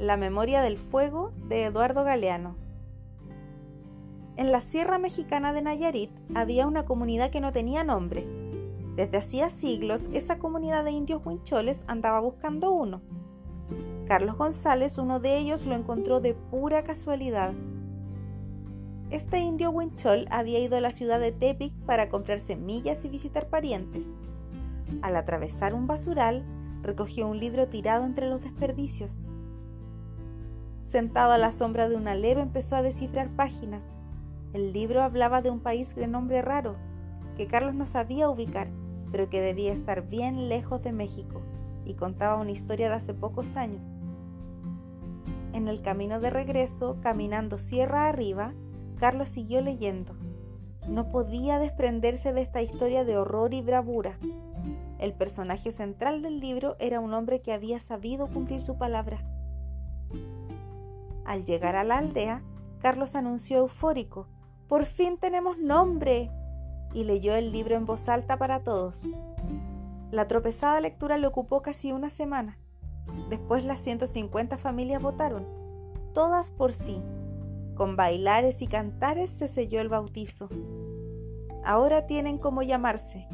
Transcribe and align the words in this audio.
La 0.00 0.16
memoria 0.16 0.62
del 0.62 0.78
fuego 0.78 1.34
de 1.46 1.64
Eduardo 1.64 2.04
Galeano. 2.04 2.56
En 4.38 4.50
la 4.50 4.62
Sierra 4.62 4.98
Mexicana 4.98 5.52
de 5.52 5.60
Nayarit 5.60 6.10
había 6.34 6.66
una 6.66 6.86
comunidad 6.86 7.30
que 7.30 7.42
no 7.42 7.52
tenía 7.52 7.84
nombre. 7.84 8.26
Desde 8.96 9.18
hacía 9.18 9.50
siglos 9.50 10.08
esa 10.14 10.38
comunidad 10.38 10.84
de 10.84 10.92
indios 10.92 11.20
huincholes 11.22 11.84
andaba 11.86 12.18
buscando 12.20 12.72
uno. 12.72 13.02
Carlos 14.06 14.38
González, 14.38 14.96
uno 14.96 15.20
de 15.20 15.36
ellos, 15.36 15.66
lo 15.66 15.74
encontró 15.74 16.20
de 16.20 16.32
pura 16.32 16.82
casualidad. 16.82 17.52
Este 19.10 19.40
indio 19.40 19.68
huinchol 19.68 20.28
había 20.30 20.60
ido 20.60 20.78
a 20.78 20.80
la 20.80 20.92
ciudad 20.92 21.20
de 21.20 21.32
Tepic 21.32 21.74
para 21.84 22.08
comprar 22.08 22.40
semillas 22.40 23.04
y 23.04 23.10
visitar 23.10 23.48
parientes. 23.48 24.16
Al 25.02 25.14
atravesar 25.14 25.74
un 25.74 25.86
basural, 25.86 26.42
recogió 26.80 27.28
un 27.28 27.38
libro 27.38 27.68
tirado 27.68 28.06
entre 28.06 28.30
los 28.30 28.42
desperdicios. 28.42 29.24
Sentado 30.82 31.32
a 31.32 31.38
la 31.38 31.52
sombra 31.52 31.88
de 31.88 31.96
un 31.96 32.08
alero 32.08 32.40
empezó 32.40 32.76
a 32.76 32.82
descifrar 32.82 33.28
páginas. 33.30 33.94
El 34.52 34.72
libro 34.72 35.02
hablaba 35.02 35.42
de 35.42 35.50
un 35.50 35.60
país 35.60 35.94
de 35.94 36.08
nombre 36.08 36.42
raro, 36.42 36.76
que 37.36 37.46
Carlos 37.46 37.74
no 37.74 37.86
sabía 37.86 38.28
ubicar, 38.28 38.68
pero 39.12 39.30
que 39.30 39.40
debía 39.40 39.72
estar 39.72 40.08
bien 40.08 40.48
lejos 40.48 40.82
de 40.82 40.92
México, 40.92 41.42
y 41.84 41.94
contaba 41.94 42.36
una 42.36 42.50
historia 42.50 42.88
de 42.88 42.96
hace 42.96 43.14
pocos 43.14 43.56
años. 43.56 43.98
En 45.52 45.68
el 45.68 45.82
camino 45.82 46.20
de 46.20 46.30
regreso, 46.30 46.98
caminando 47.02 47.58
sierra 47.58 48.08
arriba, 48.08 48.52
Carlos 48.98 49.28
siguió 49.28 49.60
leyendo. 49.60 50.14
No 50.88 51.10
podía 51.10 51.58
desprenderse 51.58 52.32
de 52.32 52.42
esta 52.42 52.62
historia 52.62 53.04
de 53.04 53.16
horror 53.16 53.54
y 53.54 53.62
bravura. 53.62 54.18
El 54.98 55.14
personaje 55.14 55.72
central 55.72 56.22
del 56.22 56.40
libro 56.40 56.76
era 56.78 57.00
un 57.00 57.14
hombre 57.14 57.40
que 57.40 57.52
había 57.52 57.80
sabido 57.80 58.28
cumplir 58.28 58.60
su 58.60 58.76
palabra. 58.76 59.24
Al 61.30 61.44
llegar 61.44 61.76
a 61.76 61.84
la 61.84 61.98
aldea, 61.98 62.42
Carlos 62.80 63.14
anunció 63.14 63.58
eufórico, 63.58 64.26
¡Por 64.66 64.84
fin 64.84 65.16
tenemos 65.16 65.58
nombre! 65.58 66.28
y 66.92 67.04
leyó 67.04 67.36
el 67.36 67.52
libro 67.52 67.76
en 67.76 67.86
voz 67.86 68.08
alta 68.08 68.36
para 68.36 68.64
todos. 68.64 69.08
La 70.10 70.26
tropezada 70.26 70.80
lectura 70.80 71.18
le 71.18 71.28
ocupó 71.28 71.62
casi 71.62 71.92
una 71.92 72.10
semana. 72.10 72.58
Después 73.28 73.64
las 73.64 73.78
150 73.78 74.58
familias 74.58 75.00
votaron, 75.00 75.46
todas 76.14 76.50
por 76.50 76.72
sí. 76.72 77.00
Con 77.76 77.94
bailares 77.94 78.60
y 78.60 78.66
cantares 78.66 79.30
se 79.30 79.46
selló 79.46 79.80
el 79.80 79.88
bautizo. 79.88 80.48
Ahora 81.64 82.06
tienen 82.06 82.38
cómo 82.38 82.62
llamarse, 82.62 83.28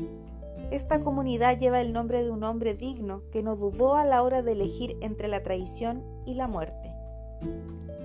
esta 0.70 1.00
comunidad 1.00 1.58
lleva 1.58 1.80
el 1.80 1.94
nombre 1.94 2.22
de 2.22 2.30
un 2.30 2.44
hombre 2.44 2.74
digno 2.74 3.22
que 3.32 3.42
no 3.42 3.56
dudó 3.56 3.94
a 3.94 4.04
la 4.04 4.22
hora 4.22 4.42
de 4.42 4.52
elegir 4.52 4.98
entre 5.00 5.28
la 5.28 5.42
traición 5.42 6.04
y 6.26 6.34
la 6.34 6.46
muerte. 6.46 6.92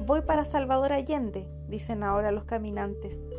Voy 0.04 0.22
para 0.24 0.46
Salvador 0.46 0.94
Allende, 0.94 1.48
dicen 1.68 2.02
ahora 2.02 2.32
los 2.32 2.46
caminantes. 2.46 3.30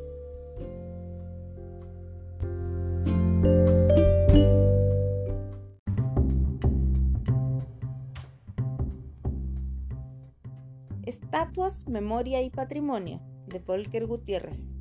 Estatuas, 11.05 11.89
Memoria 11.89 12.43
y 12.43 12.51
Patrimonio, 12.51 13.21
de 13.49 13.59
Volker 13.59 14.07
Gutiérrez. 14.07 14.77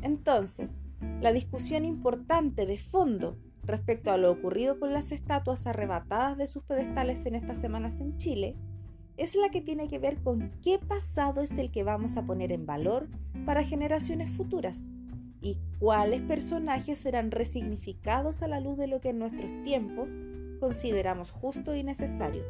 Entonces, 0.00 0.80
la 1.20 1.30
discusión 1.34 1.84
importante 1.84 2.64
de 2.64 2.78
fondo 2.78 3.36
respecto 3.64 4.10
a 4.10 4.16
lo 4.16 4.30
ocurrido 4.30 4.80
con 4.80 4.94
las 4.94 5.12
estatuas 5.12 5.66
arrebatadas 5.66 6.38
de 6.38 6.46
sus 6.46 6.64
pedestales 6.64 7.26
en 7.26 7.34
estas 7.34 7.58
semanas 7.58 8.00
en 8.00 8.16
Chile 8.16 8.56
es 9.16 9.36
la 9.36 9.50
que 9.50 9.60
tiene 9.60 9.88
que 9.88 9.98
ver 9.98 10.16
con 10.22 10.50
qué 10.62 10.78
pasado 10.78 11.40
es 11.42 11.56
el 11.58 11.70
que 11.70 11.84
vamos 11.84 12.16
a 12.16 12.26
poner 12.26 12.52
en 12.52 12.66
valor 12.66 13.08
para 13.46 13.64
generaciones 13.64 14.30
futuras 14.30 14.90
y 15.40 15.58
cuáles 15.78 16.22
personajes 16.22 16.98
serán 16.98 17.30
resignificados 17.30 18.42
a 18.42 18.48
la 18.48 18.60
luz 18.60 18.78
de 18.78 18.86
lo 18.86 19.00
que 19.00 19.10
en 19.10 19.18
nuestros 19.18 19.52
tiempos 19.62 20.16
consideramos 20.58 21.30
justo 21.30 21.74
y 21.74 21.82
necesario. 21.82 22.44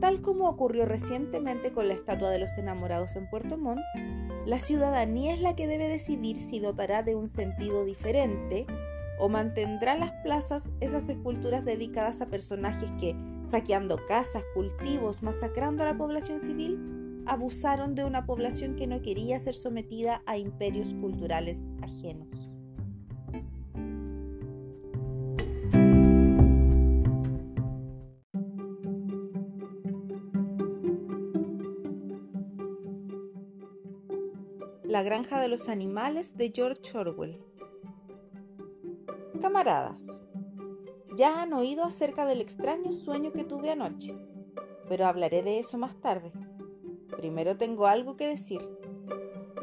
Tal 0.00 0.20
como 0.20 0.48
ocurrió 0.48 0.84
recientemente 0.84 1.72
con 1.72 1.88
la 1.88 1.94
estatua 1.94 2.30
de 2.30 2.38
los 2.38 2.58
enamorados 2.58 3.16
en 3.16 3.28
Puerto 3.30 3.56
Montt, 3.56 3.80
la 4.44 4.58
ciudadanía 4.58 5.32
es 5.32 5.40
la 5.40 5.56
que 5.56 5.66
debe 5.66 5.88
decidir 5.88 6.42
si 6.42 6.60
dotará 6.60 7.02
de 7.02 7.14
un 7.14 7.30
sentido 7.30 7.86
diferente 7.86 8.66
o 9.18 9.30
mantendrá 9.30 9.96
las 9.96 10.12
plazas 10.22 10.70
esas 10.80 11.08
esculturas 11.08 11.64
dedicadas 11.64 12.20
a 12.20 12.26
personajes 12.26 12.90
que, 13.00 13.16
saqueando 13.44 13.98
casas, 14.08 14.42
cultivos, 14.54 15.22
masacrando 15.22 15.82
a 15.82 15.86
la 15.86 15.96
población 15.96 16.40
civil, 16.40 17.22
abusaron 17.26 17.94
de 17.94 18.04
una 18.04 18.26
población 18.26 18.76
que 18.76 18.86
no 18.86 19.02
quería 19.02 19.38
ser 19.38 19.54
sometida 19.54 20.22
a 20.26 20.36
imperios 20.38 20.94
culturales 20.94 21.70
ajenos. 21.82 22.50
La 34.84 35.02
granja 35.02 35.40
de 35.40 35.48
los 35.48 35.68
animales 35.68 36.36
de 36.36 36.52
George 36.54 36.96
Orwell. 36.96 37.42
Camaradas, 39.40 40.24
ya 41.16 41.42
han 41.42 41.52
oído 41.52 41.84
acerca 41.84 42.26
del 42.26 42.40
extraño 42.40 42.92
sueño 42.92 43.32
que 43.32 43.44
tuve 43.44 43.70
anoche, 43.70 44.16
pero 44.88 45.06
hablaré 45.06 45.42
de 45.42 45.58
eso 45.60 45.78
más 45.78 46.00
tarde. 46.00 46.32
Primero 47.16 47.56
tengo 47.56 47.86
algo 47.86 48.16
que 48.16 48.26
decir. 48.26 48.60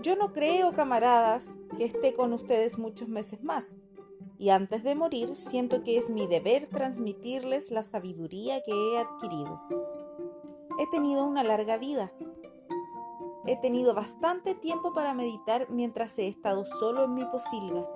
Yo 0.02 0.16
no 0.16 0.34
creo, 0.34 0.74
camaradas, 0.74 1.58
que 1.78 1.86
esté 1.86 2.14
con 2.14 2.34
ustedes 2.34 2.78
muchos 2.78 3.08
meses 3.08 3.44
más, 3.44 3.78
y 4.38 4.50
antes 4.50 4.84
de 4.84 4.96
morir 4.96 5.36
siento 5.36 5.84
que 5.84 5.98
es 5.98 6.10
mi 6.10 6.28
deber 6.28 6.68
transmitirles 6.68 7.72
la 7.72 7.84
sabiduría 7.84 8.62
que 8.64 8.72
he 8.72 8.98
adquirido. 8.98 9.62
He 10.80 10.88
tenido 10.90 11.26
una 11.26 11.44
larga 11.44 11.78
vida 11.78 12.12
He 13.48 13.58
tenido 13.58 13.96
bastante 13.96 14.54
tiempo 14.54 14.94
para 14.94 15.16
meditar 15.16 15.68
mientras 15.70 16.18
he 16.20 16.28
estado 16.28 16.64
solo 16.64 17.06
en 17.06 17.16
mi 17.16 17.26
posilga 17.26 17.90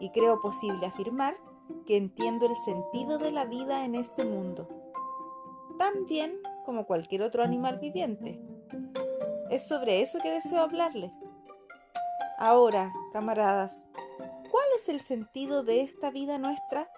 y 0.00 0.10
creo 0.10 0.40
posible 0.40 0.84
afirmar 0.86 1.36
que 1.90 1.96
entiendo 1.96 2.46
el 2.46 2.54
sentido 2.54 3.18
de 3.18 3.32
la 3.32 3.46
vida 3.46 3.84
en 3.84 3.96
este 3.96 4.24
mundo, 4.24 4.68
tan 5.76 6.06
bien 6.06 6.40
como 6.64 6.86
cualquier 6.86 7.22
otro 7.22 7.42
animal 7.42 7.80
viviente. 7.80 8.40
Es 9.50 9.66
sobre 9.66 10.00
eso 10.00 10.20
que 10.20 10.30
deseo 10.30 10.60
hablarles. 10.60 11.28
Ahora, 12.38 12.92
camaradas, 13.12 13.90
¿cuál 14.18 14.66
es 14.76 14.88
el 14.88 15.00
sentido 15.00 15.64
de 15.64 15.80
esta 15.80 16.12
vida 16.12 16.38
nuestra? 16.38 16.88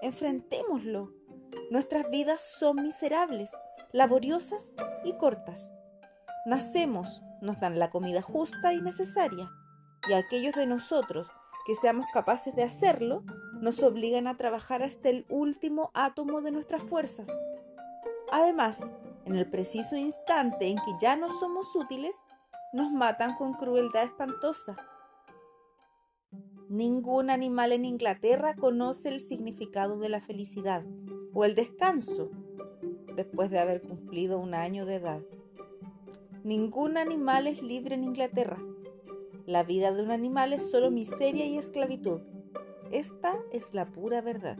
Enfrentémoslo. 0.00 1.12
Nuestras 1.70 2.08
vidas 2.08 2.40
son 2.58 2.76
miserables, 2.76 3.54
laboriosas 3.92 4.78
y 5.04 5.12
cortas. 5.18 5.74
Nacemos, 6.46 7.22
nos 7.42 7.60
dan 7.60 7.78
la 7.78 7.90
comida 7.90 8.22
justa 8.22 8.72
y 8.72 8.80
necesaria, 8.80 9.50
y 10.08 10.14
aquellos 10.14 10.54
de 10.54 10.66
nosotros 10.66 11.28
que 11.66 11.74
seamos 11.74 12.06
capaces 12.14 12.56
de 12.56 12.62
hacerlo, 12.62 13.24
nos 13.60 13.82
obligan 13.82 14.26
a 14.26 14.36
trabajar 14.36 14.82
hasta 14.82 15.08
el 15.08 15.26
último 15.28 15.90
átomo 15.94 16.40
de 16.42 16.52
nuestras 16.52 16.82
fuerzas. 16.82 17.28
Además, 18.30 18.92
en 19.24 19.36
el 19.36 19.48
preciso 19.50 19.96
instante 19.96 20.68
en 20.68 20.76
que 20.76 20.92
ya 21.00 21.16
no 21.16 21.28
somos 21.30 21.74
útiles, 21.74 22.24
nos 22.72 22.90
matan 22.90 23.34
con 23.36 23.54
crueldad 23.54 24.04
espantosa. 24.04 24.76
Ningún 26.68 27.30
animal 27.30 27.72
en 27.72 27.84
Inglaterra 27.84 28.54
conoce 28.54 29.08
el 29.08 29.20
significado 29.20 29.98
de 29.98 30.10
la 30.10 30.20
felicidad 30.20 30.84
o 31.32 31.44
el 31.44 31.54
descanso 31.54 32.30
después 33.16 33.50
de 33.50 33.58
haber 33.58 33.82
cumplido 33.82 34.38
un 34.38 34.54
año 34.54 34.84
de 34.84 34.96
edad. 34.96 35.20
Ningún 36.44 36.96
animal 36.96 37.46
es 37.46 37.62
libre 37.62 37.94
en 37.94 38.04
Inglaterra. 38.04 38.58
La 39.46 39.62
vida 39.64 39.92
de 39.92 40.02
un 40.02 40.10
animal 40.10 40.52
es 40.52 40.70
solo 40.70 40.90
miseria 40.90 41.46
y 41.46 41.58
esclavitud. 41.58 42.20
Esta 42.90 43.36
es 43.52 43.74
la 43.74 43.86
pura 43.86 44.20
verdad. 44.20 44.58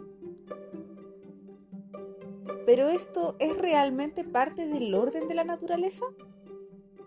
¿Pero 2.66 2.88
esto 2.88 3.36
es 3.38 3.56
realmente 3.56 4.24
parte 4.24 4.66
del 4.66 4.94
orden 4.94 5.26
de 5.26 5.34
la 5.34 5.44
naturaleza? 5.44 6.04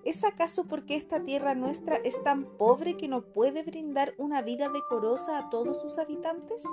¿Es 0.03 0.23
acaso 0.23 0.65
porque 0.67 0.95
esta 0.95 1.23
tierra 1.23 1.53
nuestra 1.53 1.97
es 1.97 2.21
tan 2.23 2.45
pobre 2.57 2.97
que 2.97 3.07
no 3.07 3.21
puede 3.21 3.61
brindar 3.61 4.15
una 4.17 4.41
vida 4.41 4.69
decorosa 4.69 5.37
a 5.37 5.49
todos 5.51 5.79
sus 5.79 5.99
habitantes? 5.99 6.65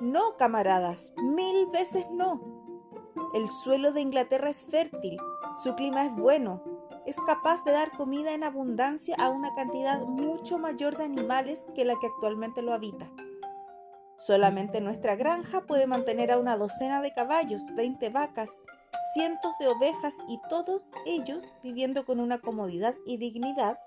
No, 0.00 0.36
camaradas, 0.36 1.12
mil 1.16 1.66
veces 1.72 2.06
no. 2.12 2.40
El 3.34 3.48
suelo 3.48 3.92
de 3.92 4.02
Inglaterra 4.02 4.50
es 4.50 4.64
fértil, 4.64 5.18
su 5.56 5.74
clima 5.74 6.06
es 6.06 6.14
bueno, 6.14 6.62
es 7.06 7.20
capaz 7.20 7.64
de 7.64 7.72
dar 7.72 7.90
comida 7.96 8.32
en 8.32 8.44
abundancia 8.44 9.16
a 9.18 9.30
una 9.30 9.52
cantidad 9.54 10.06
mucho 10.06 10.58
mayor 10.58 10.96
de 10.96 11.04
animales 11.04 11.68
que 11.74 11.84
la 11.84 11.98
que 11.98 12.06
actualmente 12.06 12.62
lo 12.62 12.72
habita. 12.72 13.10
Solamente 14.26 14.80
nuestra 14.80 15.16
granja 15.16 15.62
puede 15.62 15.86
mantener 15.86 16.32
a 16.32 16.38
una 16.38 16.56
docena 16.56 17.02
de 17.02 17.12
caballos, 17.12 17.74
20 17.74 18.08
vacas 18.10 18.60
cientos 19.12 19.52
de 19.60 19.68
ovejas 19.68 20.14
y 20.28 20.40
todos 20.48 20.92
ellos 21.04 21.54
viviendo 21.62 22.04
con 22.04 22.20
una 22.20 22.38
comodidad 22.38 22.94
y 23.06 23.16
dignidad 23.16 23.78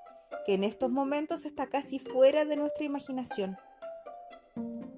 que 0.46 0.54
en 0.54 0.64
estos 0.64 0.92
momentos 0.92 1.46
está 1.46 1.68
casi 1.68 2.00
fuera 2.00 2.46
de 2.46 2.56
nuestra 2.56 2.86
imaginación. 2.86 3.58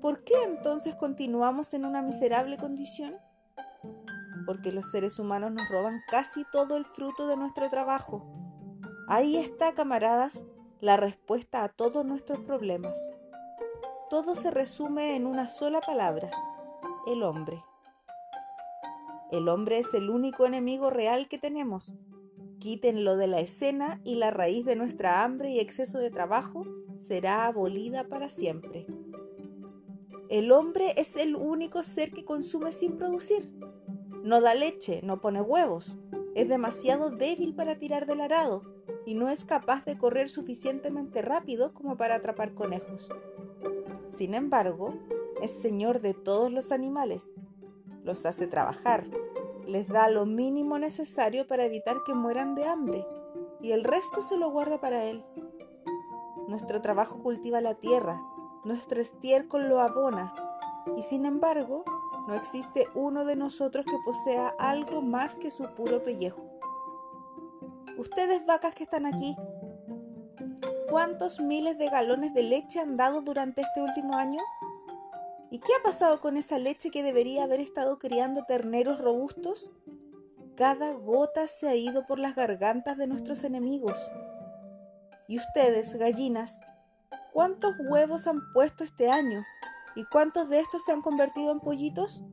¿Por 0.01 0.23
qué 0.23 0.35
entonces 0.43 0.95
continuamos 0.95 1.73
en 1.73 1.85
una 1.85 2.01
miserable 2.01 2.57
condición? 2.57 3.17
Porque 4.45 4.71
los 4.71 4.91
seres 4.91 5.19
humanos 5.19 5.51
nos 5.51 5.69
roban 5.69 6.01
casi 6.09 6.43
todo 6.51 6.77
el 6.77 6.85
fruto 6.85 7.27
de 7.27 7.37
nuestro 7.37 7.69
trabajo. 7.69 8.25
Ahí 9.07 9.37
está, 9.37 9.73
camaradas, 9.73 10.43
la 10.81 10.97
respuesta 10.97 11.63
a 11.63 11.69
todos 11.69 12.05
nuestros 12.05 12.39
problemas. 12.39 13.13
Todo 14.09 14.35
se 14.35 14.49
resume 14.49 15.15
en 15.15 15.27
una 15.27 15.47
sola 15.47 15.81
palabra, 15.81 16.31
el 17.05 17.21
hombre. 17.21 17.63
El 19.31 19.47
hombre 19.47 19.77
es 19.77 19.93
el 19.93 20.09
único 20.09 20.47
enemigo 20.47 20.89
real 20.89 21.27
que 21.27 21.37
tenemos. 21.37 21.93
Quítenlo 22.57 23.17
de 23.17 23.27
la 23.27 23.39
escena 23.39 24.01
y 24.03 24.15
la 24.15 24.31
raíz 24.31 24.65
de 24.65 24.75
nuestra 24.75 25.23
hambre 25.23 25.51
y 25.51 25.59
exceso 25.59 25.99
de 25.99 26.09
trabajo 26.09 26.65
será 26.97 27.45
abolida 27.45 28.05
para 28.05 28.29
siempre. 28.29 28.87
El 30.27 30.51
hombre 30.51 30.95
es 30.97 31.15
el 31.15 31.35
único 31.35 31.83
ser 31.83 32.11
que 32.11 32.25
consume 32.25 32.71
sin 32.71 32.97
producir. 32.97 33.51
No 34.23 34.41
da 34.41 34.55
leche, 34.55 35.01
no 35.03 35.21
pone 35.21 35.39
huevos, 35.39 35.99
es 36.33 36.49
demasiado 36.49 37.11
débil 37.11 37.53
para 37.53 37.77
tirar 37.77 38.07
del 38.07 38.21
arado 38.21 38.63
y 39.05 39.13
no 39.13 39.29
es 39.29 39.45
capaz 39.45 39.85
de 39.85 39.99
correr 39.99 40.29
suficientemente 40.29 41.21
rápido 41.21 41.75
como 41.75 41.95
para 41.95 42.15
atrapar 42.15 42.55
conejos. 42.55 43.09
Sin 44.09 44.33
embargo, 44.33 44.93
es 45.41 45.51
señor 45.51 46.01
de 46.01 46.13
todos 46.13 46.51
los 46.51 46.71
animales, 46.71 47.33
los 48.03 48.25
hace 48.25 48.47
trabajar, 48.47 49.05
les 49.65 49.87
da 49.87 50.09
lo 50.09 50.25
mínimo 50.25 50.79
necesario 50.79 51.47
para 51.47 51.65
evitar 51.65 51.97
que 52.05 52.13
mueran 52.13 52.55
de 52.55 52.65
hambre. 52.65 53.05
Y 53.61 53.71
el 53.71 53.83
resto 53.83 54.23
se 54.23 54.37
lo 54.37 54.49
guarda 54.49 54.81
para 54.81 55.05
él. 55.05 55.23
Nuestro 56.47 56.81
trabajo 56.81 57.21
cultiva 57.21 57.61
la 57.61 57.75
tierra, 57.75 58.19
nuestro 58.63 58.99
estiércol 58.99 59.69
lo 59.69 59.79
abona. 59.79 60.33
Y 60.97 61.03
sin 61.03 61.25
embargo 61.25 61.83
no 62.27 62.33
existe 62.33 62.87
uno 62.95 63.25
de 63.25 63.35
nosotros 63.35 63.85
que 63.85 63.97
posea 64.03 64.55
algo 64.57 65.01
más 65.01 65.35
que 65.35 65.51
su 65.51 65.63
puro 65.75 66.03
pellejo. 66.03 66.43
Ustedes 67.97 68.45
vacas 68.45 68.73
que 68.73 68.83
están 68.83 69.05
aquí, 69.05 69.35
¿cuántos 70.89 71.39
miles 71.39 71.77
de 71.77 71.89
galones 71.89 72.33
de 72.33 72.43
leche 72.43 72.79
han 72.79 72.97
dado 72.97 73.21
durante 73.21 73.61
este 73.61 73.81
último 73.81 74.15
año? 74.15 74.41
¿Y 75.51 75.59
qué 75.59 75.73
ha 75.79 75.83
pasado 75.83 76.21
con 76.21 76.37
esa 76.37 76.59
leche 76.59 76.89
que 76.91 77.03
debería 77.03 77.43
haber 77.43 77.59
estado 77.59 77.99
criando 77.99 78.43
terneros 78.43 78.99
robustos? 78.99 79.71
Cada 80.55 80.93
gota 80.93 81.47
se 81.47 81.67
ha 81.67 81.75
ido 81.75 82.05
por 82.05 82.19
las 82.19 82.35
gargantas 82.35 82.97
de 82.97 83.07
nuestros 83.07 83.43
enemigos. 83.43 84.11
¿Y 85.27 85.37
ustedes, 85.37 85.95
gallinas, 85.95 86.61
cuántos 87.33 87.73
huevos 87.87 88.27
han 88.27 88.41
puesto 88.53 88.83
este 88.83 89.09
año? 89.09 89.43
¿Y 89.95 90.03
cuántos 90.05 90.49
de 90.49 90.59
estos 90.59 90.85
se 90.85 90.91
han 90.91 91.01
convertido 91.01 91.51
en 91.51 91.59
pollitos? 91.59 92.23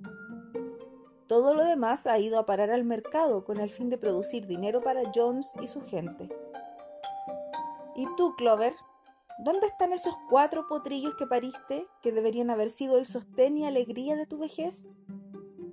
Todo 1.26 1.54
lo 1.54 1.64
demás 1.64 2.06
ha 2.06 2.18
ido 2.18 2.38
a 2.38 2.46
parar 2.46 2.70
al 2.70 2.84
mercado 2.84 3.44
con 3.44 3.58
el 3.58 3.70
fin 3.70 3.90
de 3.90 3.98
producir 3.98 4.46
dinero 4.46 4.80
para 4.80 5.10
Jones 5.14 5.54
y 5.60 5.66
su 5.66 5.80
gente. 5.82 6.28
¿Y 7.96 8.06
tú, 8.16 8.34
Clover? 8.36 8.74
¿Dónde 9.38 9.66
están 9.66 9.92
esos 9.92 10.14
cuatro 10.28 10.66
potrillos 10.68 11.14
que 11.14 11.26
pariste 11.26 11.86
que 12.02 12.12
deberían 12.12 12.50
haber 12.50 12.68
sido 12.68 12.98
el 12.98 13.06
sostén 13.06 13.56
y 13.56 13.66
alegría 13.66 14.16
de 14.16 14.26
tu 14.26 14.38
vejez? 14.38 14.90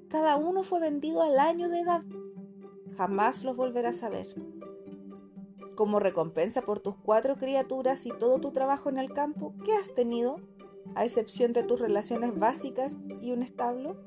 Cada 0.10 0.38
uno 0.38 0.64
fue 0.64 0.80
vendido 0.80 1.22
al 1.22 1.38
año 1.38 1.70
de 1.70 1.82
edad. 1.82 2.02
Jamás 2.98 3.44
los 3.44 3.58
volverás 3.58 4.04
a 4.04 4.10
ver. 4.10 4.34
Como 5.76 6.00
recompensa 6.00 6.62
por 6.62 6.80
tus 6.80 6.96
cuatro 6.96 7.36
criaturas 7.36 8.06
y 8.06 8.12
todo 8.12 8.40
tu 8.40 8.52
trabajo 8.52 8.90
en 8.90 9.00
el 9.00 9.12
campo, 9.12 9.54
¿qué 9.66 9.74
has 9.74 9.94
tenido? 9.94 10.40
A 10.96 11.04
excepción 11.04 11.52
de 11.52 11.64
tus 11.64 11.80
relaciones 11.80 12.38
básicas 12.38 13.04
y 13.22 13.32
un 13.32 13.44
establo. 13.44 13.98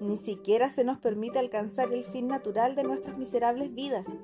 Ni 0.00 0.16
siquiera 0.16 0.70
se 0.70 0.82
nos 0.82 0.98
permite 0.98 1.38
alcanzar 1.38 1.92
el 1.92 2.04
fin 2.04 2.26
natural 2.26 2.74
de 2.74 2.82
nuestras 2.82 3.16
miserables 3.16 3.72
vidas. 3.74 4.18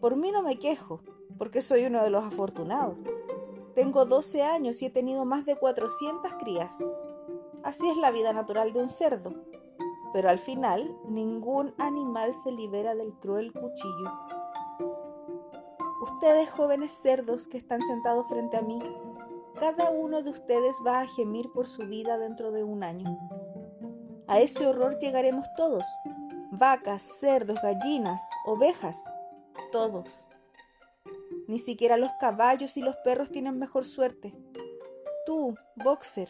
Por 0.00 0.16
mí 0.16 0.30
no 0.30 0.42
me 0.42 0.58
quejo, 0.58 1.00
porque 1.38 1.60
soy 1.60 1.84
uno 1.86 2.02
de 2.02 2.10
los 2.10 2.24
afortunados. 2.24 3.02
Tengo 3.74 4.04
12 4.04 4.42
años 4.42 4.80
y 4.82 4.86
he 4.86 4.90
tenido 4.90 5.24
más 5.24 5.44
de 5.44 5.56
400 5.56 6.32
crías. 6.34 6.88
Así 7.62 7.88
es 7.88 7.96
la 7.96 8.10
vida 8.10 8.32
natural 8.32 8.72
de 8.72 8.80
un 8.80 8.90
cerdo. 8.90 9.34
Pero 10.12 10.30
al 10.30 10.38
final, 10.38 10.96
ningún 11.08 11.74
animal 11.78 12.32
se 12.32 12.50
libera 12.52 12.94
del 12.94 13.12
cruel 13.14 13.52
cuchillo. 13.52 14.12
Ustedes 16.02 16.50
jóvenes 16.50 16.92
cerdos 16.92 17.46
que 17.46 17.58
están 17.58 17.82
sentados 17.82 18.26
frente 18.28 18.56
a 18.56 18.62
mí, 18.62 18.80
cada 19.58 19.90
uno 19.90 20.22
de 20.22 20.30
ustedes 20.30 20.80
va 20.86 21.00
a 21.00 21.06
gemir 21.08 21.50
por 21.52 21.66
su 21.66 21.86
vida 21.86 22.18
dentro 22.18 22.52
de 22.52 22.62
un 22.62 22.84
año. 22.84 23.18
A 24.28 24.38
ese 24.38 24.66
horror 24.66 24.98
llegaremos 24.98 25.46
todos, 25.56 25.84
vacas, 26.52 27.02
cerdos, 27.02 27.58
gallinas, 27.62 28.20
ovejas, 28.46 29.12
todos. 29.72 30.28
Ni 31.46 31.58
siquiera 31.58 31.96
los 31.96 32.10
caballos 32.20 32.76
y 32.76 32.82
los 32.82 32.96
perros 32.96 33.30
tienen 33.30 33.58
mejor 33.58 33.84
suerte. 33.84 34.34
Tú, 35.24 35.54
boxer, 35.76 36.28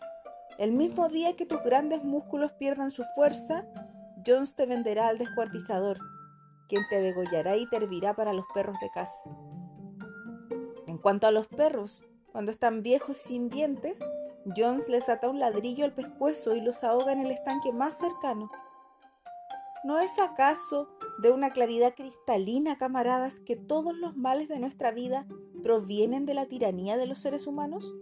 el 0.59 0.73
mismo 0.73 1.09
día 1.09 1.37
que 1.37 1.47
tus 1.47 1.63
grandes 1.63 2.03
músculos 2.03 2.53
pierdan 2.53 2.91
su 2.91 3.05
fuerza, 3.15 3.65
Jones 4.27 4.55
te 4.55 4.67
venderá 4.67 5.09
al 5.09 5.19
descuartizador, 5.19 5.99
quien 6.69 6.83
te 6.91 7.01
degollará 7.01 7.57
y 7.57 7.67
te 7.69 7.77
hervirá 7.77 8.15
para 8.15 8.33
los 8.33 8.45
perros 8.53 8.77
de 8.81 8.91
casa. 8.91 9.23
En 10.87 10.99
cuanto 10.99 11.27
a 11.27 11.31
los 11.31 11.47
perros, 11.47 12.05
cuando 12.33 12.51
están 12.51 12.83
viejos 12.83 13.17
sin 13.17 13.49
dientes, 13.49 14.01
Jones 14.57 14.89
les 14.89 15.09
ata 15.09 15.29
un 15.29 15.39
ladrillo 15.39 15.85
al 15.85 15.95
pescuezo 15.95 16.57
y 16.57 16.61
los 16.61 16.83
ahoga 16.85 17.13
en 17.13 17.25
el 17.25 17.31
estanque 17.31 17.73
más 17.73 17.99
cercano. 17.99 18.51
¿No 19.85 20.01
es 20.01 20.19
acaso 20.19 20.89
de 21.19 21.31
una 21.31 21.51
claridad 21.51 21.95
cristalina, 21.95 22.77
camaradas, 22.77 23.39
que 23.41 23.55
todos 23.55 23.97
los 23.97 24.17
males 24.17 24.49
de 24.49 24.59
nuestra 24.59 24.91
vida 24.91 25.27
provienen 25.63 26.27
de 26.27 26.35
la 26.35 26.47
tiranía 26.47 26.97
de 26.97 27.07
los 27.07 27.21
seres 27.21 27.47
humanos? 27.47 27.95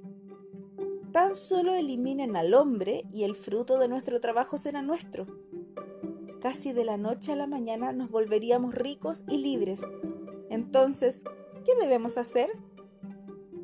Tan 1.12 1.34
solo 1.34 1.74
eliminen 1.74 2.36
al 2.36 2.54
hombre 2.54 3.04
y 3.12 3.24
el 3.24 3.34
fruto 3.34 3.78
de 3.78 3.88
nuestro 3.88 4.20
trabajo 4.20 4.56
será 4.56 4.80
nuestro. 4.80 5.26
Casi 6.40 6.72
de 6.72 6.84
la 6.84 6.96
noche 6.96 7.32
a 7.32 7.36
la 7.36 7.46
mañana 7.46 7.92
nos 7.92 8.10
volveríamos 8.10 8.74
ricos 8.74 9.24
y 9.28 9.38
libres. 9.38 9.86
Entonces, 10.48 11.24
¿qué 11.64 11.72
debemos 11.78 12.16
hacer? 12.16 12.50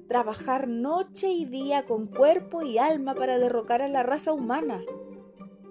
Trabajar 0.06 0.68
noche 0.68 1.28
y 1.30 1.46
día 1.46 1.86
con 1.86 2.06
cuerpo 2.06 2.62
y 2.62 2.76
alma 2.76 3.14
para 3.14 3.38
derrocar 3.38 3.80
a 3.80 3.88
la 3.88 4.02
raza 4.02 4.32
humana. 4.32 4.82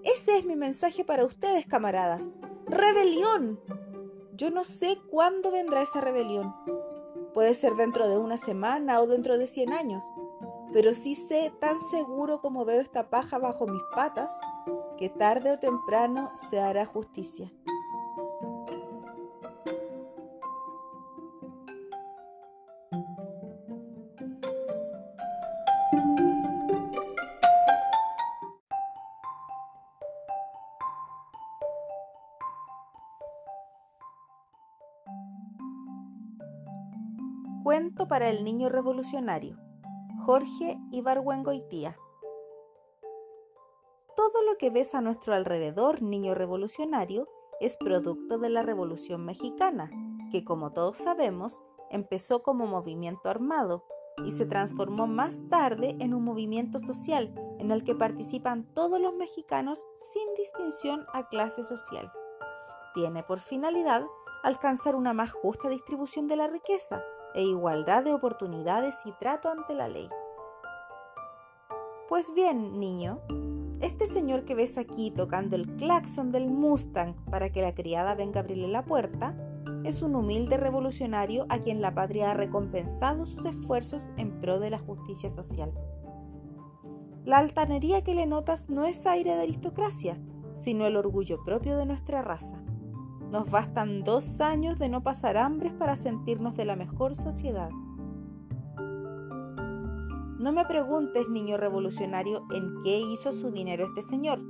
Ese 0.03 0.38
es 0.38 0.46
mi 0.46 0.55
mensaje 0.55 1.05
para 1.05 1.25
ustedes, 1.25 1.65
camaradas 1.65 2.34
rebelión. 2.72 3.60
Yo 4.34 4.50
no 4.50 4.63
sé 4.63 4.98
cuándo 5.10 5.51
vendrá 5.51 5.81
esa 5.81 6.01
rebelión. 6.01 6.55
Puede 7.34 7.53
ser 7.53 7.75
dentro 7.75 8.08
de 8.08 8.17
una 8.17 8.38
semana 8.38 9.01
o 9.01 9.08
dentro 9.08 9.38
de 9.38 9.48
100 9.48 9.74
años, 9.74 10.03
pero 10.74 10.93
sí 10.93 11.15
sé 11.15 11.53
tan 11.60 11.81
seguro 11.81 12.41
como 12.41 12.65
veo 12.65 12.81
esta 12.81 13.10
paja 13.10 13.38
bajo 13.38 13.67
mis 13.67 13.81
patas 13.93 14.39
que 14.98 15.10
tarde 15.10 15.51
o 15.51 15.60
temprano 15.60 16.31
se 16.34 16.60
hará 16.60 16.86
justicia. 16.86 17.51
Para 38.12 38.27
el 38.27 38.44
niño 38.44 38.68
revolucionario. 38.68 39.56
Jorge 40.25 40.77
Ibargüengoitía. 40.91 41.98
Todo 44.18 44.41
lo 44.41 44.58
que 44.58 44.70
ves 44.70 44.94
a 44.96 45.00
nuestro 45.00 45.34
alrededor, 45.34 46.01
niño 46.01 46.36
revolucionario, 46.36 47.30
es 47.62 47.77
producto 47.77 48.38
de 48.38 48.50
la 48.50 48.63
Revolución 48.63 49.24
Mexicana, 49.24 49.89
que 50.30 50.44
como 50.44 50.74
todos 50.74 50.98
sabemos, 50.98 51.63
empezó 51.89 52.44
como 52.44 52.68
movimiento 52.68 53.30
armado 53.30 53.86
y 54.25 54.34
se 54.34 54.46
transformó 54.46 55.08
más 55.08 55.38
tarde 55.50 55.96
en 56.01 56.13
un 56.13 56.25
movimiento 56.25 56.80
social 56.80 57.34
en 57.60 57.72
el 57.72 57.86
que 57.86 57.96
participan 57.96 58.65
todos 58.74 59.00
los 59.00 59.13
mexicanos 59.13 59.88
sin 59.96 60.34
distinción 60.34 61.06
a 61.13 61.30
clase 61.30 61.63
social. 61.63 62.12
Tiene 62.94 63.24
por 63.24 63.39
finalidad 63.39 64.06
alcanzar 64.44 64.98
una 64.98 65.13
más 65.13 65.32
justa 65.32 65.70
distribución 65.70 66.27
de 66.27 66.36
la 66.36 66.48
riqueza, 66.48 67.01
e 67.36 67.44
igualdad 67.44 68.04
de 68.04 68.14
oportunidades 68.14 68.96
y 69.06 69.12
trato 69.14 69.50
ante 69.50 69.74
la 69.74 69.88
ley. 69.88 70.10
Pues 72.10 72.34
bien, 72.34 72.80
niño, 72.80 73.20
Este 73.82 74.06
señor 74.06 74.46
que 74.46 74.54
ves 74.54 74.78
aquí 74.78 75.10
tocando 75.10 75.56
el 75.56 75.76
claxon 75.76 76.32
del 76.32 76.50
Mustang 76.52 77.16
para 77.32 77.52
que 77.52 77.64
la 77.64 77.74
criada 77.74 78.14
venga 78.14 78.40
a 78.40 78.44
abrirle 78.44 78.68
la 78.68 78.86
puerta, 78.86 79.36
es 79.84 80.04
un 80.04 80.16
humilde 80.16 80.58
revolucionario 80.58 81.48
a 81.50 81.60
quien 81.60 81.82
la 81.82 81.96
patria 81.96 82.30
ha 82.30 82.34
recompensado 82.36 83.26
sus 83.26 83.46
esfuerzos 83.46 84.12
en 84.18 84.40
pro 84.40 84.60
de 84.60 84.70
la 84.70 84.78
justicia 84.78 85.32
social. 85.32 85.74
La 87.26 87.40
altanería 87.40 88.04
que 88.04 88.14
le 88.14 88.28
notas 88.28 88.70
no 88.70 88.86
es 88.86 89.06
aire 89.06 89.36
de 89.36 89.42
aristocracia, 89.42 90.20
sino 90.54 90.86
el 90.86 90.98
orgullo 90.98 91.44
propio 91.44 91.78
de 91.78 91.86
nuestra 91.86 92.22
raza. 92.22 92.62
Nos 93.32 93.50
bastan 93.50 94.04
dos 94.04 94.42
años 94.42 94.78
de 94.78 94.90
no 94.90 95.04
pasar 95.04 95.38
hambres 95.38 95.72
para 95.72 95.96
sentirnos 95.96 96.58
de 96.58 96.66
la 96.66 96.76
mejor 96.76 97.16
sociedad. 97.16 97.70
No 100.38 100.52
me 100.52 100.66
preguntes, 100.66 101.30
niño 101.30 101.56
revolucionario, 101.56 102.46
en 102.54 102.82
qué 102.84 103.00
hizo 103.00 103.32
su 103.32 103.52
dinero 103.52 103.86
este 103.86 104.02
señor, 104.02 104.42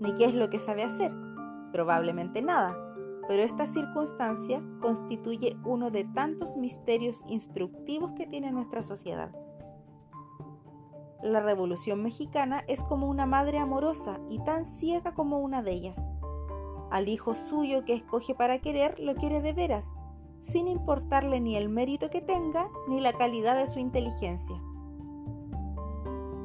ni 0.00 0.14
qué 0.16 0.26
es 0.26 0.34
lo 0.34 0.50
que 0.50 0.58
sabe 0.58 0.82
hacer. 0.82 1.12
Probablemente 1.72 2.42
nada, 2.42 2.76
pero 3.26 3.42
esta 3.42 3.64
circunstancia 3.64 4.62
constituye 4.82 5.56
uno 5.64 5.90
de 5.90 6.04
tantos 6.04 6.58
misterios 6.58 7.24
instructivos 7.26 8.10
que 8.18 8.26
tiene 8.26 8.52
nuestra 8.52 8.82
sociedad. 8.82 9.30
La 11.22 11.40
Revolución 11.40 12.02
Mexicana 12.02 12.64
es 12.68 12.82
como 12.82 13.08
una 13.08 13.24
madre 13.24 13.56
amorosa 13.56 14.18
y 14.28 14.40
tan 14.44 14.66
ciega 14.66 15.14
como 15.14 15.38
una 15.38 15.62
de 15.62 15.72
ellas. 15.72 16.10
Al 16.90 17.08
hijo 17.08 17.34
suyo 17.34 17.84
que 17.84 17.94
escoge 17.94 18.34
para 18.34 18.58
querer 18.58 18.98
lo 18.98 19.14
quiere 19.14 19.40
de 19.40 19.52
veras, 19.52 19.94
sin 20.40 20.68
importarle 20.68 21.40
ni 21.40 21.56
el 21.56 21.68
mérito 21.68 22.10
que 22.10 22.20
tenga 22.20 22.68
ni 22.88 23.00
la 23.00 23.12
calidad 23.12 23.56
de 23.56 23.66
su 23.66 23.78
inteligencia. 23.78 24.60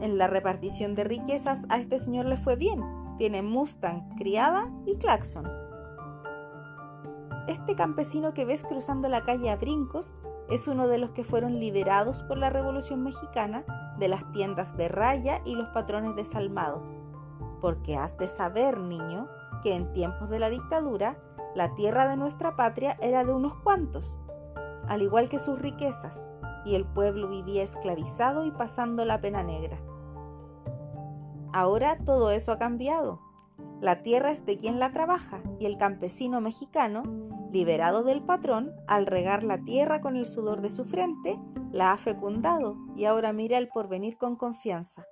En 0.02 0.18
la 0.18 0.28
repartición 0.28 0.94
de 0.94 1.04
riquezas 1.04 1.66
a 1.70 1.78
este 1.78 2.00
señor 2.00 2.26
le 2.26 2.38
fue 2.38 2.56
bien. 2.56 2.84
Tiene 3.18 3.42
Mustang, 3.42 4.16
criada 4.18 4.70
y 4.86 4.98
claxon. 4.98 5.48
Este 7.48 7.76
campesino 7.76 8.34
que 8.34 8.44
ves 8.44 8.64
cruzando 8.64 9.08
la 9.08 9.22
calle 9.22 9.50
a 9.50 9.56
brincos 9.56 10.14
es 10.50 10.68
uno 10.68 10.88
de 10.88 10.98
los 10.98 11.12
que 11.12 11.24
fueron 11.24 11.60
liberados 11.60 12.24
por 12.24 12.38
la 12.38 12.50
Revolución 12.50 13.04
Mexicana 13.04 13.64
de 13.98 14.08
las 14.08 14.32
tiendas 14.32 14.76
de 14.78 14.90
raya 14.90 15.42
y 15.46 15.56
los 15.56 15.70
patrones 15.70 16.16
desalmados. 16.16 16.94
Porque 17.62 17.96
has 17.98 18.18
de 18.18 18.28
saber, 18.28 18.80
niño, 18.80 19.28
que 19.66 19.74
en 19.74 19.92
tiempos 19.94 20.30
de 20.30 20.38
la 20.38 20.52
dictadura 20.52 21.18
la 21.56 21.74
tierra 21.74 22.08
de 22.08 22.18
nuestra 22.18 22.56
patria 22.56 22.98
era 23.02 23.26
de 23.26 23.34
unos 23.34 23.56
cuantos, 23.56 24.20
al 24.88 25.02
igual 25.02 25.28
que 25.28 25.40
sus 25.40 25.58
riquezas, 25.58 26.30
y 26.66 26.76
el 26.76 26.86
pueblo 26.86 27.30
vivía 27.30 27.64
esclavizado 27.64 28.46
y 28.46 28.52
pasando 28.52 29.06
la 29.06 29.22
pena 29.22 29.42
negra. 29.42 29.80
Ahora 31.52 31.98
todo 32.06 32.30
eso 32.30 32.52
ha 32.52 32.60
cambiado. 32.60 33.20
La 33.82 34.04
tierra 34.04 34.30
es 34.30 34.46
de 34.46 34.56
quien 34.56 34.78
la 34.78 34.92
trabaja 34.92 35.42
y 35.60 35.66
el 35.66 35.80
campesino 35.80 36.42
mexicano, 36.42 37.02
liberado 37.52 38.04
del 38.04 38.22
patrón, 38.22 38.72
al 38.86 39.08
regar 39.08 39.44
la 39.44 39.58
tierra 39.64 40.00
con 40.00 40.16
el 40.16 40.28
sudor 40.28 40.62
de 40.62 40.70
su 40.70 40.86
frente, 40.86 41.40
la 41.72 41.92
ha 41.92 41.98
fecundado 41.98 42.78
y 42.96 43.06
ahora 43.06 43.34
mira 43.34 43.58
el 43.58 43.70
porvenir 43.70 44.20
con 44.20 44.36
confianza. 44.36 45.08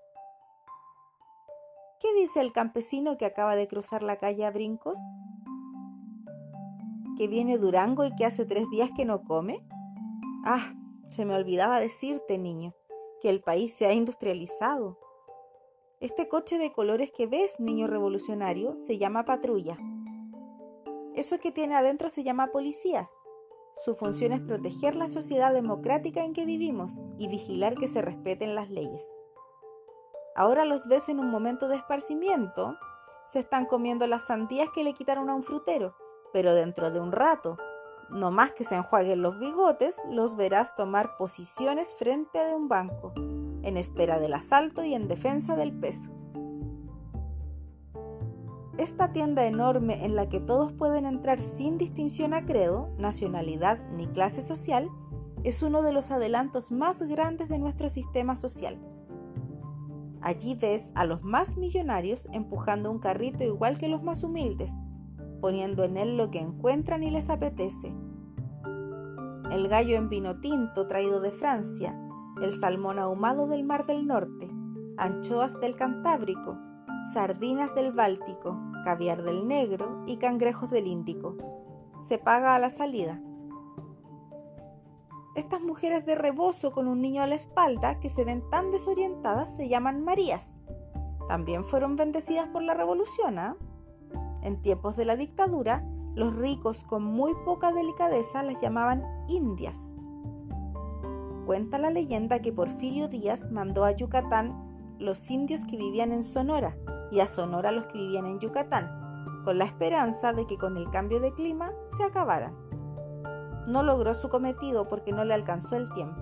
¿Qué 2.04 2.14
dice 2.20 2.42
el 2.42 2.52
campesino 2.52 3.18
que 3.18 3.26
acaba 3.26 3.56
de 3.56 3.70
cruzar 3.70 4.04
la 4.04 4.18
calle 4.18 4.46
a 4.46 4.52
brincos? 4.52 5.00
¿Que 7.18 7.30
viene 7.30 7.58
Durango 7.58 8.04
y 8.04 8.14
que 8.14 8.26
hace 8.26 8.46
tres 8.46 8.70
días 8.70 8.90
que 8.94 9.06
no 9.06 9.24
come? 9.24 9.66
Ah, 10.44 10.74
se 11.08 11.24
me 11.24 11.34
olvidaba 11.34 11.80
decirte, 11.80 12.38
niño, 12.38 12.76
que 13.22 13.30
el 13.30 13.40
país 13.40 13.74
se 13.74 13.86
ha 13.86 13.94
industrializado. 13.94 15.00
Este 16.02 16.28
coche 16.28 16.58
de 16.58 16.74
colores 16.74 17.10
que 17.16 17.26
ves, 17.26 17.58
niño 17.62 17.88
revolucionario, 17.88 18.76
se 18.76 18.98
llama 18.98 19.24
patrulla. 19.24 19.78
Eso 21.16 21.40
que 21.40 21.54
tiene 21.54 21.76
adentro 21.76 22.10
se 22.10 22.26
llama 22.26 22.48
policías. 22.48 23.18
Su 23.78 23.96
función 23.96 24.34
es 24.34 24.42
proteger 24.42 24.98
la 24.98 25.08
sociedad 25.08 25.54
democrática 25.54 26.26
en 26.26 26.34
que 26.34 26.44
vivimos 26.44 27.02
y 27.18 27.30
vigilar 27.30 27.76
que 27.76 27.88
se 27.88 28.02
respeten 28.02 28.56
las 28.56 28.70
leyes. 28.70 29.18
Ahora 30.36 30.66
los 30.66 30.88
ves 30.88 31.10
en 31.10 31.20
un 31.20 31.30
momento 31.30 31.68
de 31.68 31.76
esparcimiento, 31.76 32.78
se 33.26 33.40
están 33.40 33.66
comiendo 33.66 34.08
las 34.08 34.24
sandías 34.24 34.70
que 34.74 34.84
le 34.84 34.94
quitaron 34.94 35.30
a 35.30 35.36
un 35.36 35.44
frutero, 35.44 35.96
pero 36.32 36.56
dentro 36.56 36.90
de 36.90 37.00
un 37.00 37.12
rato, 37.12 37.58
no 38.10 38.32
más 38.32 38.52
que 38.52 38.64
se 38.64 38.76
enjuaguen 38.76 39.22
los 39.22 39.40
bigotes, 39.40 40.02
los 40.10 40.36
verás 40.36 40.76
tomar 40.76 41.18
posiciones 41.18 41.94
frente 41.94 42.40
a 42.40 42.56
un 42.56 42.68
banco, 42.68 43.14
en 43.62 43.78
espera 43.78 44.20
del 44.20 44.34
asalto 44.34 44.84
y 44.84 44.96
en 44.96 45.08
defensa 45.08 45.56
del 45.56 45.72
peso. 45.72 46.10
Esta 48.80 49.14
tienda 49.14 49.46
enorme 49.46 50.04
en 50.04 50.16
la 50.16 50.30
que 50.30 50.40
todos 50.40 50.74
pueden 50.74 51.06
entrar 51.06 51.42
sin 51.44 51.78
distinción 51.78 52.34
a 52.34 52.44
credo, 52.44 52.90
nacionalidad 52.98 53.78
ni 53.92 54.08
clase 54.08 54.42
social, 54.42 54.90
es 55.44 55.62
uno 55.62 55.84
de 55.84 55.94
los 55.94 56.10
adelantos 56.10 56.72
más 56.72 57.04
grandes 57.04 57.50
de 57.50 57.60
nuestro 57.60 57.90
sistema 57.90 58.36
social. 58.36 58.80
Allí 60.24 60.56
ves 60.56 60.94
a 60.96 61.04
los 61.04 61.22
más 61.22 61.58
millonarios 61.58 62.30
empujando 62.32 62.90
un 62.90 63.00
carrito 63.00 63.44
igual 63.44 63.78
que 63.78 63.90
los 63.90 64.02
más 64.04 64.24
humildes, 64.24 64.80
poniendo 65.42 65.84
en 65.84 65.98
él 65.98 66.16
lo 66.16 66.32
que 66.32 66.40
encuentran 66.40 67.04
y 67.04 67.12
les 67.12 67.30
apetece. 67.30 67.94
El 69.52 69.68
gallo 69.68 69.98
en 69.98 70.08
vino 70.08 70.40
tinto 70.40 70.88
traído 70.88 71.20
de 71.20 71.32
Francia, 71.32 72.00
el 72.42 72.54
salmón 72.54 73.00
ahumado 73.00 73.48
del 73.48 73.66
Mar 73.66 73.86
del 73.86 74.08
Norte, 74.08 74.50
anchoas 74.98 75.60
del 75.60 75.76
Cantábrico, 75.76 76.58
sardinas 77.14 77.76
del 77.76 77.92
Báltico, 77.92 78.58
caviar 78.86 79.24
del 79.24 79.46
Negro 79.46 80.06
y 80.08 80.16
cangrejos 80.16 80.72
del 80.72 80.88
Índico. 80.88 81.36
Se 82.02 82.18
paga 82.18 82.56
a 82.56 82.60
la 82.60 82.70
salida. 82.70 83.22
Estas 85.36 85.62
mujeres 85.62 86.06
de 86.06 86.14
rebozo 86.14 86.72
con 86.72 86.88
un 86.88 87.02
niño 87.02 87.24
a 87.24 87.28
la 87.28 87.34
espalda 87.34 88.00
que 88.00 88.10
se 88.10 88.24
ven 88.24 88.44
tan 88.52 88.70
desorientadas 88.70 89.56
se 89.56 89.68
llaman 89.68 90.04
Marías. 90.04 90.62
También 91.28 91.66
fueron 91.66 91.96
bendecidas 91.96 92.48
por 92.50 92.62
la 92.62 92.76
revolución. 92.76 93.40
¿ah? 93.40 93.56
En 94.44 94.62
tiempos 94.62 94.96
de 94.96 95.06
la 95.06 95.16
dictadura, 95.16 95.84
los 96.14 96.36
ricos 96.36 96.84
con 96.84 97.04
muy 97.04 97.34
poca 97.46 97.72
delicadeza 97.72 98.44
las 98.44 98.62
llamaban 98.62 99.04
indias. 99.28 99.98
Cuenta 101.48 101.80
la 101.80 101.90
leyenda 101.90 102.40
que 102.40 102.54
Porfirio 102.54 103.08
Díaz 103.08 103.52
mandó 103.52 103.86
a 103.86 103.92
Yucatán 103.92 104.96
los 105.00 105.32
indios 105.32 105.66
que 105.66 105.78
vivían 105.78 106.12
en 106.12 106.24
Sonora 106.24 106.78
y 107.12 107.22
a 107.22 107.28
Sonora 107.28 107.72
los 107.72 107.88
que 107.88 107.98
vivían 107.98 108.28
en 108.28 108.40
Yucatán, 108.40 109.44
con 109.44 109.58
la 109.58 109.66
esperanza 109.66 110.32
de 110.32 110.46
que 110.46 110.60
con 110.60 110.78
el 110.78 110.92
cambio 110.92 111.20
de 111.20 111.34
clima 111.34 111.72
se 111.86 112.04
acabaran. 112.04 112.56
No 113.68 113.84
logró 113.84 114.14
su 114.14 114.30
cometido 114.30 114.90
porque 114.90 115.12
no 115.12 115.24
le 115.24 115.34
alcanzó 115.34 115.76
el 115.76 115.92
tiempo. 115.94 116.22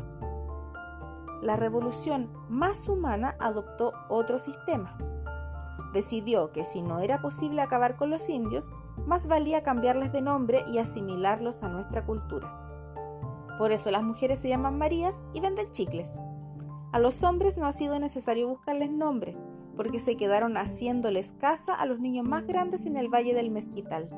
La 1.42 1.56
revolución 1.56 2.30
más 2.50 2.88
humana 2.88 3.36
adoptó 3.40 3.94
otro 4.10 4.38
sistema. 4.38 4.98
Decidió 5.94 6.52
que 6.52 6.64
si 6.64 6.82
no 6.82 7.00
era 7.00 7.22
posible 7.22 7.62
acabar 7.62 7.98
con 7.98 8.10
los 8.10 8.30
indios, 8.30 8.72
más 9.06 9.28
valía 9.28 9.64
cambiarles 9.64 10.12
de 10.12 10.22
nombre 10.22 10.64
y 10.68 10.78
asimilarlos 10.78 11.64
a 11.64 11.70
nuestra 11.70 12.06
cultura. 12.06 12.62
Por 13.58 13.72
eso 13.72 13.92
las 13.92 14.04
mujeres 14.04 14.40
se 14.40 14.50
llaman 14.50 14.78
Marías 14.78 15.24
y 15.34 15.42
venden 15.42 15.72
chicles. 15.72 16.20
A 16.92 17.00
los 17.00 17.24
hombres 17.24 17.58
no 17.58 17.66
ha 17.66 17.72
sido 17.72 18.00
necesario 18.00 18.48
buscarles 18.48 18.92
nombre, 18.92 19.38
porque 19.76 20.00
se 20.00 20.18
quedaron 20.18 20.58
haciéndoles 20.58 21.32
casa 21.34 21.74
a 21.74 21.86
los 21.86 22.00
niños 22.00 22.26
más 22.26 22.46
grandes 22.46 22.86
en 22.86 22.98
el 22.98 23.08
Valle 23.08 23.34
del 23.34 23.50
Mezquital. 23.50 24.10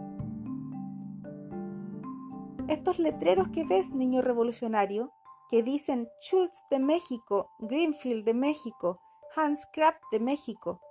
Estos 2.67 2.99
letreros 2.99 3.49
que 3.49 3.63
ves, 3.63 3.91
niño 3.91 4.21
revolucionario, 4.21 5.11
que 5.49 5.63
dicen 5.63 6.07
Schultz 6.21 6.63
de 6.69 6.79
México, 6.79 7.51
Greenfield 7.59 8.25
de 8.25 8.33
México, 8.33 8.99
Hans 9.35 9.67
Krapp 9.71 9.95
de 10.11 10.19
México, 10.19 10.81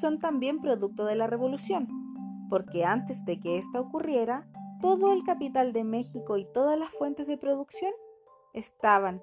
son 0.00 0.18
también 0.18 0.60
producto 0.60 1.04
de 1.04 1.16
la 1.16 1.26
revolución, 1.26 1.88
porque 2.48 2.84
antes 2.84 3.24
de 3.24 3.40
que 3.40 3.58
ésta 3.58 3.80
ocurriera, 3.80 4.46
todo 4.80 5.12
el 5.12 5.24
capital 5.24 5.72
de 5.72 5.84
México 5.84 6.36
y 6.36 6.44
todas 6.52 6.78
las 6.78 6.90
fuentes 6.90 7.26
de 7.26 7.38
producción 7.38 7.92
estaban 8.52 9.22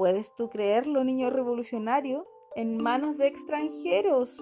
¿Puedes 0.00 0.34
tú 0.34 0.48
creerlo, 0.48 1.04
niño 1.04 1.28
revolucionario? 1.28 2.26
En 2.56 2.82
manos 2.82 3.18
de 3.18 3.26
extranjeros. 3.26 4.40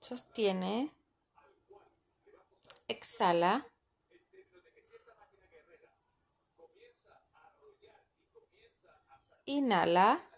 Sostiene. 0.00 0.92
Exhala. 2.88 3.66
Inhala 9.46 10.30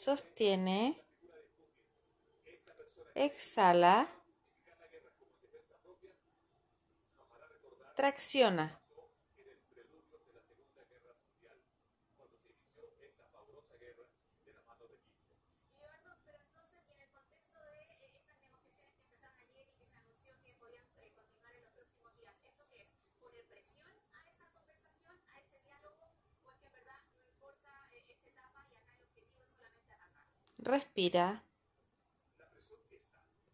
sostiene, 0.00 0.96
exhala, 3.14 4.08
Tracciona. 7.94 8.79
Respira. 30.70 31.26